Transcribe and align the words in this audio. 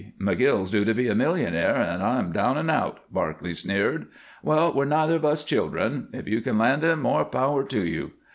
McGill's 0.19 0.71
due 0.71 0.83
to 0.83 0.95
be 0.95 1.09
a 1.09 1.13
millionaire, 1.13 1.75
and 1.75 2.01
I'm 2.01 2.31
down 2.31 2.57
and 2.57 2.71
out," 2.71 3.01
Barclay 3.13 3.53
sneered. 3.53 4.07
"Well, 4.41 4.73
we're 4.73 4.85
neither 4.85 5.17
of 5.17 5.25
us 5.25 5.43
children. 5.43 6.07
If 6.11 6.27
you 6.27 6.41
can 6.41 6.57
land 6.57 6.81
him, 6.81 7.03
more 7.03 7.23
power 7.23 7.63
to 7.65 7.85
you." 7.85 8.13